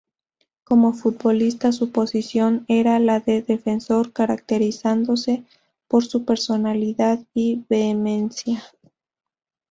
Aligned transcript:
Como 0.63 0.93
futbolista, 0.93 1.71
su 1.71 1.91
posición 1.91 2.65
era 2.67 2.97
la 2.97 3.19
de 3.19 3.43
defensor, 3.43 4.11
caracterizándose 4.11 5.43
por 5.87 6.03
su 6.07 6.25
personalidad 6.25 7.23
y 7.35 7.63
vehemencia. 7.69 8.63